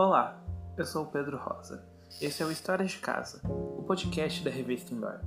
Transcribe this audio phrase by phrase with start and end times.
[0.00, 0.40] Olá,
[0.76, 1.84] eu sou o Pedro Rosa.
[2.22, 5.18] Esse é o Histórias de Casa, o podcast da revista Indoor.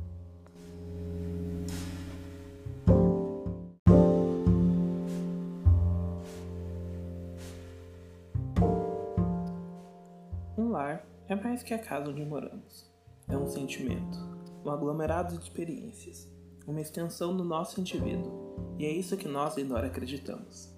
[10.57, 12.89] Um lar é mais que a casa onde moramos.
[13.27, 14.17] É um sentimento,
[14.63, 16.31] um aglomerado de experiências,
[16.65, 20.73] uma extensão do nosso indivíduo, e é isso que nós, Indoor, acreditamos.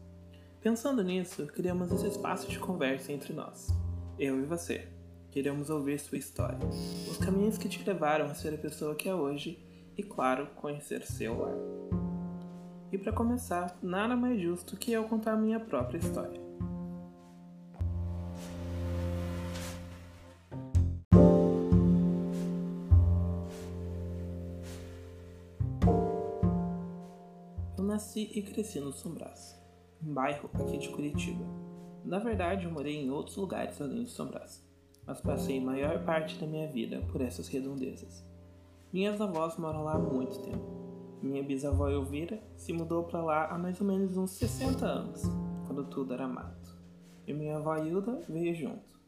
[0.59, 3.67] Pensando nisso, criamos esse espaço de conversa entre nós,
[4.17, 4.87] eu e você.
[5.31, 6.59] Queremos ouvir sua história,
[7.09, 9.57] os caminhos que te levaram a ser a pessoa que é hoje
[9.97, 11.55] e, claro, conhecer seu lar.
[12.91, 16.39] E para começar, nada mais justo que eu contar a minha própria história.
[27.75, 29.63] Eu nasci e cresci no Sombraço
[30.05, 31.62] um bairro aqui de Curitiba.
[32.05, 34.63] Na verdade, eu morei em outros lugares além de Sombras,
[35.05, 38.25] mas passei maior parte da minha vida por essas redondezas.
[38.91, 40.83] Minhas avós moram lá há muito tempo.
[41.21, 45.23] Minha bisavó Elvira se mudou para lá há mais ou menos uns 60 anos,
[45.65, 46.77] quando tudo era mato.
[47.25, 48.99] E minha avó Hilda veio junto.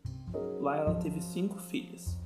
[0.62, 2.18] Lá ela teve cinco filhos.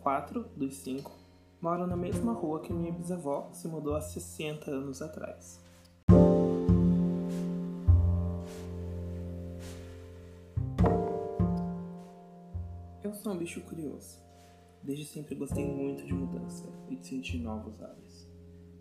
[0.00, 1.12] Quatro dos cinco
[1.60, 5.62] moram na mesma rua que minha bisavó se mudou há 60 anos atrás.
[13.10, 14.22] Eu sou um bicho curioso.
[14.84, 18.30] Desde sempre gostei muito de mudança e de sentir novos ares.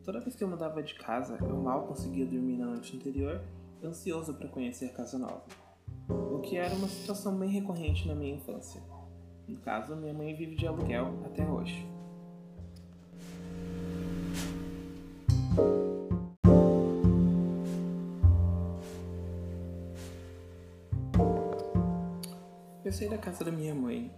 [0.04, 3.42] Toda vez que eu mudava de casa, eu mal conseguia dormir na noite anterior,
[3.84, 5.42] ansioso para conhecer a casa nova.
[6.08, 8.80] O que era uma situação bem recorrente na minha infância.
[9.48, 11.84] No caso, minha mãe vive de aluguel até hoje.
[22.90, 24.12] Eu saí da casa da minha mãe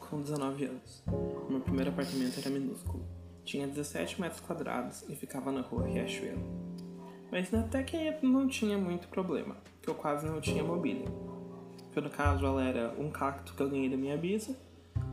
[0.00, 1.04] com 19 anos.
[1.48, 3.06] Meu primeiro apartamento era minúsculo.
[3.44, 6.42] Tinha 17 metros quadrados e ficava na rua Riachuelo.
[7.30, 11.06] Mas até que não tinha muito problema, que eu quase não tinha mobília.
[11.92, 14.56] Que no caso ela era um cacto que eu ganhei da minha bisa,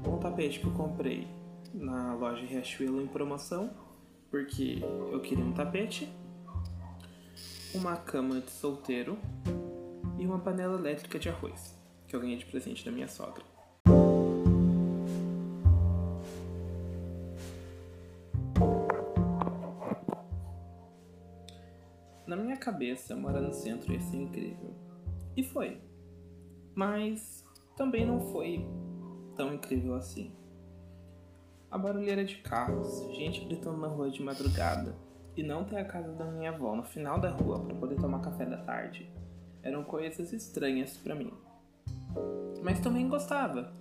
[0.04, 1.28] um tapete que eu comprei
[1.76, 3.70] na loja Riachuelo em promoção,
[4.32, 4.80] porque
[5.12, 6.12] eu queria um tapete,
[7.76, 9.20] uma cama de solteiro
[10.18, 11.78] e uma panela elétrica de arroz,
[12.08, 13.44] que eu ganhei de presente da minha sogra.
[22.26, 24.74] Na minha cabeça, morar no centro ia ser incrível.
[25.36, 25.82] E foi.
[26.76, 27.46] Mas
[27.76, 28.66] também não foi
[29.36, 30.32] tão incrível assim.
[31.70, 34.96] A barulheira de carros, gente gritando na rua de madrugada,
[35.36, 38.22] e não ter a casa da minha avó no final da rua para poder tomar
[38.22, 39.10] café da tarde,
[39.62, 41.32] eram coisas estranhas para mim.
[42.64, 43.72] Mas também gostava.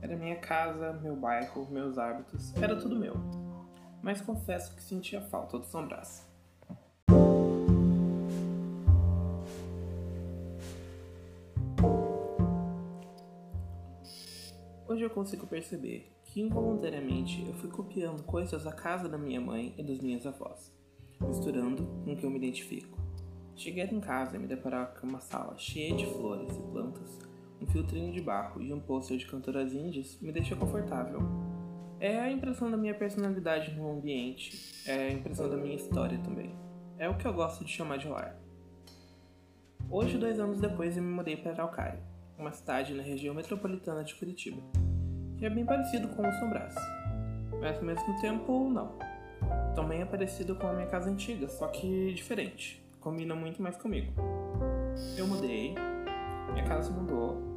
[0.00, 3.14] Era minha casa, meu bairro, meus hábitos, era tudo meu.
[4.02, 6.22] Mas confesso que sentia falta do sombraço.
[14.86, 19.74] Hoje eu consigo perceber que involuntariamente eu fui copiando coisas da casa da minha mãe
[19.78, 20.70] e das minhas avós,
[21.20, 22.98] misturando com o que eu me identifico.
[23.56, 27.18] Chegar em casa e me deparar com uma sala cheia de flores e plantas,
[27.64, 31.20] um filtrinho de barro e um pôster de cantoras índias me deixa confortável.
[31.98, 36.54] É a impressão da minha personalidade no ambiente, é a impressão da minha história também.
[36.98, 38.36] É o que eu gosto de chamar de lar.
[39.90, 42.02] Hoje, dois anos depois, eu me mudei para Araucária,
[42.38, 44.60] uma cidade na região metropolitana de Curitiba,
[45.38, 46.74] que é bem parecido com o Sombrás,
[47.60, 48.98] mas ao mesmo tempo não.
[49.74, 54.12] Também é parecido com a minha casa antiga, só que diferente, combina muito mais comigo.
[55.16, 55.74] Eu mudei,
[56.52, 57.53] minha casa mudou,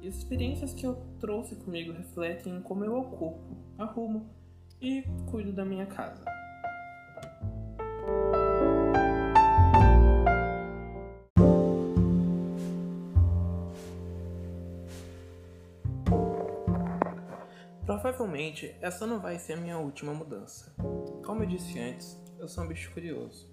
[0.00, 4.28] e as experiências que eu trouxe comigo refletem em como eu ocupo, arrumo
[4.80, 6.24] e cuido da minha casa.
[17.84, 20.74] Provavelmente essa não vai ser a minha última mudança.
[21.24, 23.48] Como eu disse antes, eu sou um bicho curioso.